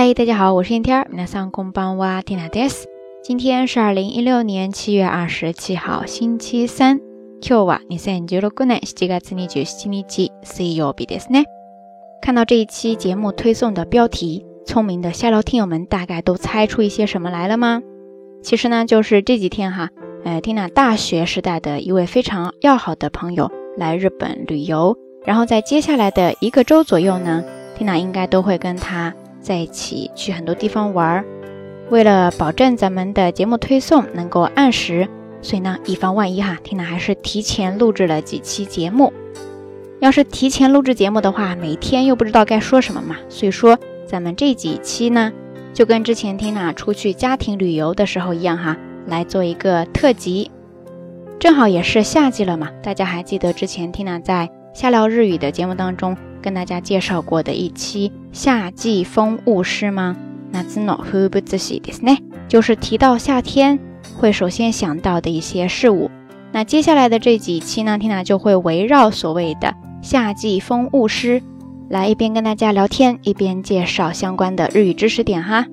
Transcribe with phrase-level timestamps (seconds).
[0.00, 1.06] 嗨，大家好，我是天天。
[1.10, 2.86] 皆さんこんばんは、ティナです。
[3.22, 7.00] 今天是二零一六年七月二十七号，星期三。
[7.40, 11.44] 今日は二千十六年七月二十七日、水曜日ですね。
[12.20, 17.82] 看到这一期节目推送的标题，聪明的下聊听友们大概都猜出一些什么来了吗？
[18.42, 19.90] 其实呢，就是这几天哈，
[20.24, 27.44] 呃，Tina 大学时代的一位非常要好的朋友来日本旅游，然后在接下来的一个周左右呢，
[27.78, 31.25] Tina 应该都会跟他 在一起去很多地方玩儿。
[31.89, 35.09] 为了保证咱们的节目推送能够按时，
[35.41, 39.11] 所以呢，以防万一哈，Tina 还是提前录制了几期节目。
[39.99, 45.33] 要是提前录制节目的话，每天又不知道该说什么嘛，所以说咱们这几期呢。
[45.73, 50.51] 就跟之前 Tina 出去家庭旅游的时候一样哈，来做一个特辑，
[51.39, 52.69] 正好也是夏季了嘛。
[52.83, 60.17] 大家还记得之前 Tina 在瞎聊日语的节目当中跟大家介绍过的一期夏季风物诗吗？
[60.51, 63.79] 那自诺呼不自喜的呢，就是提到夏天
[64.17, 66.11] 会首先想到的一些事物。
[66.51, 71.41] 那接下来的这几期呢，Tina 就会围绕所谓的夏季风物诗。
[71.89, 75.65] 来一边跟大家聊天，一边介绍相关的日语知识点哈。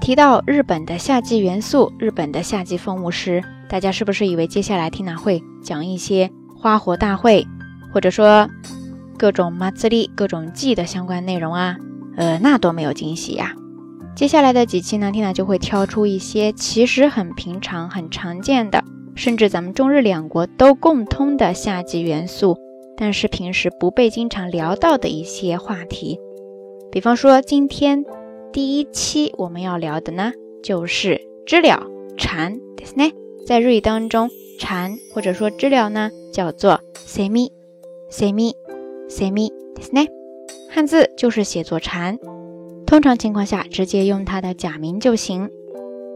[0.00, 7.46] 提到日本的夏季元素，日本的夏季风物诗，大家是不是以为接下来听娜会讲一些花火大会，
[7.92, 8.48] 或者说
[9.16, 11.76] 各种 m a t s i 各种祭的相关内容啊？
[12.16, 13.54] 呃，那多没有惊喜呀。
[14.14, 22.56] 接下来的几期呢，听娜就会挑出一些其实很平常、很常见的，甚至咱们中日两国都共通的夏季元素。
[22.96, 26.20] 但是平时不被经常聊到的一些话题，
[26.92, 28.04] 比方说今天
[28.52, 30.30] 第一期我们要聊的呢，
[30.62, 31.82] 就是知了
[32.16, 33.12] 蝉，对不对？
[33.44, 37.50] 在日语当中，蝉或者说知了呢，叫做 semi
[38.12, 38.52] semi
[39.08, 40.08] semi，semi，semi，对不对？
[40.70, 42.18] 汉字就是写作蝉，
[42.86, 45.48] 通常情况下直接用它的假名就行。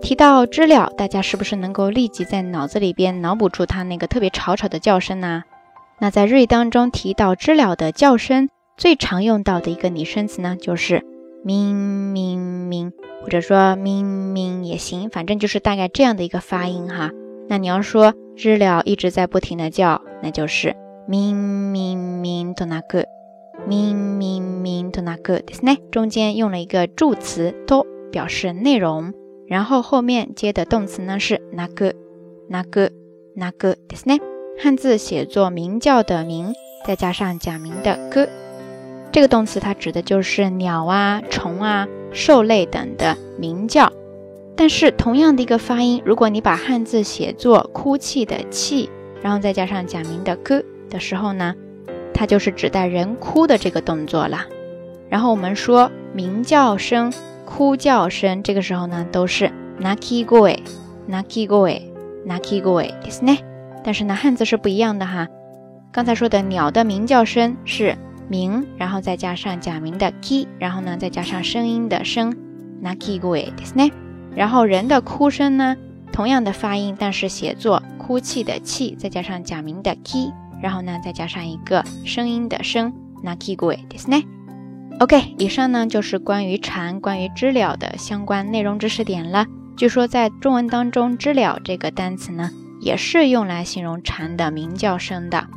[0.00, 5.44] 提到知了，大家是不是能够立即在脑子里边脑补出它那个特别吵吵的叫声呢？
[5.98, 11.04] 那在日语当中提到知了的叫声，最常用到的一个拟声词呢，就是
[11.42, 11.74] 鸣
[12.12, 12.92] 鸣鸣，
[13.22, 17.10] 或者说鸣鸣也行，反正就是大概这样的一个发音哈。
[17.48, 20.76] 那你要说知了一直在不停的叫，那就是
[21.07, 23.05] 鸣鸣鸣となく，
[23.67, 25.79] 鸣鸣鸣となく，ですね。
[25.91, 29.13] 中间用了一个助词と表示内容，
[29.47, 31.95] 然后后面接的动词呢是なく
[32.49, 32.91] なく
[33.35, 34.19] なく，ですね。
[34.61, 36.53] 汉字写作“鸣叫”的“鸣”，
[36.85, 38.27] 再加上假名的“歌”，
[39.11, 43.91] 这个动词它指的就是鸟啊、虫啊、兽类等的鸣叫。
[44.55, 48.89] 但是同样的一个发音，如果你把汉字写作“哭泣”的“泣”，
[49.21, 51.55] 然后再加上假名的“歌” 的时候呢，
[52.13, 54.45] 它就是指代人哭的这个动作了。
[55.09, 57.11] 然后我们说鸣叫声、
[57.45, 59.51] 哭叫声，这个时候呢都是
[59.81, 63.39] “naki goe”，“naki goe”，“naki goe” ですね。
[63.83, 65.27] 但是呢，汉字是不一样的哈。
[65.91, 67.97] 刚才说的鸟的鸣叫声是
[68.27, 72.35] 鸣，然后再加上假名的 ki，然后呢再加上声音的声，
[72.83, 73.91] naki gue，ですね。
[74.35, 75.75] 然后人的哭声呢，
[76.11, 80.31] 同样的发音，但是写作哭泣的泣，再加上假名的 ki，
[80.61, 84.23] 然后呢再加上一个声音的声，naki gue，ですね。
[84.99, 89.45] OK，以上呢就是关于蝉、关于知了的相关内容知识点了。
[89.77, 92.49] 据说在中文当中，知了这个单词呢。
[92.81, 95.47] 也是用来形容蝉的鸣叫声的。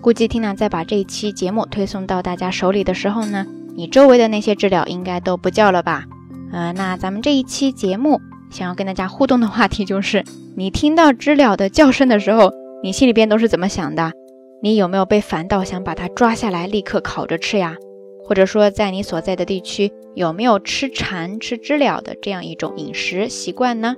[0.00, 3.44] 估计 Tina 在把这一期节目推送到大家手里的时候呢，
[3.74, 6.04] 你周围的那些知了应该都不叫了吧？
[6.52, 8.20] 呃，那咱们这一期节目
[8.50, 10.24] 想要跟大家互动的话题就是：
[10.56, 12.52] 你听到知了的叫声的时候，
[12.84, 14.12] 你心里边都是怎么想的？
[14.61, 17.77] 你有没有被烦到想把它抓下来立刻烤着吃呀？
[18.25, 23.95] 或者说，在你所在的地区有没有吃蝉、吃知了的这样一种饮食习惯呢？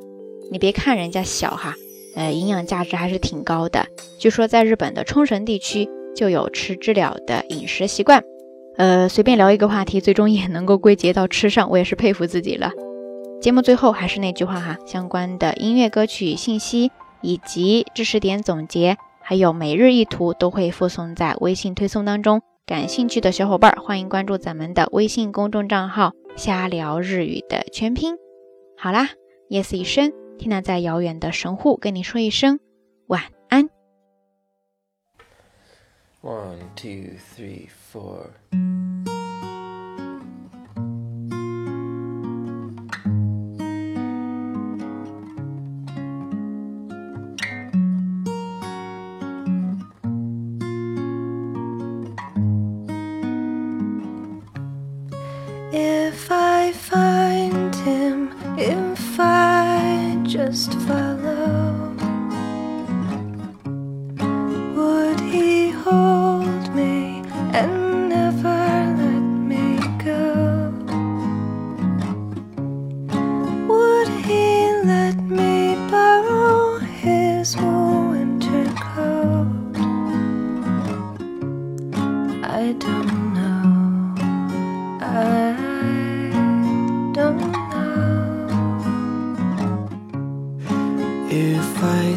[0.52, 1.76] 你别看人家小哈。
[2.14, 3.88] 呃，营养价值还是挺高的。
[4.20, 8.22] 据说在日本的冲绳地区就有吃知了的饮食习惯。
[8.76, 12.72] 呃，随便聊一个话题，最终也能够归结到吃上，我也是佩服自己了。
[13.42, 16.92] 节目最后还是那句话哈，相关的音乐歌曲信息
[17.22, 18.98] 以及知识点总结，
[19.32, 22.42] 还有每日一图都会附送在微信推送当中。
[22.66, 28.18] 感兴趣的小伙伴儿欢迎关注咱们的微信公众账号“瞎聊日语”的全拼。
[28.78, 29.08] 好啦
[29.50, 30.12] ，yes 一声。
[30.38, 32.60] 缇娜在遥远的神户跟你说一声
[33.08, 33.70] 晚安。
[36.22, 38.32] One, two, three, four.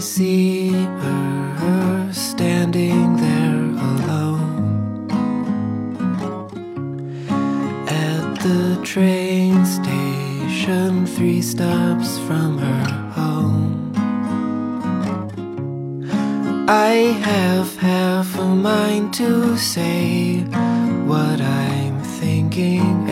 [0.04, 5.08] See her standing there alone.
[7.88, 13.94] At the train station, three stops from her home,
[16.68, 20.40] I have half a mind to say
[21.06, 23.08] what I'm thinking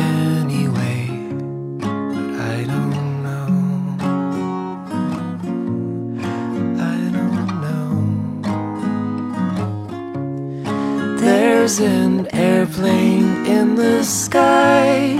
[11.62, 15.14] There's an airplane in the sky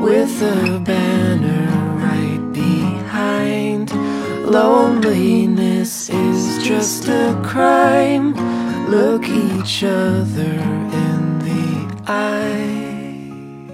[0.00, 1.68] with a banner
[1.98, 3.92] right behind.
[4.46, 8.32] Loneliness is just a crime.
[8.88, 10.54] Look each other
[11.04, 13.68] in the eye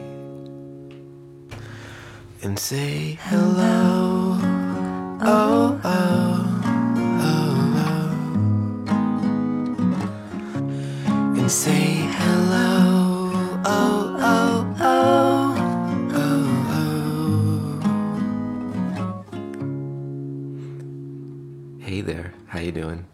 [2.43, 4.39] and say hello.
[5.23, 5.68] Oh,
[22.09, 23.05] there, how you doing?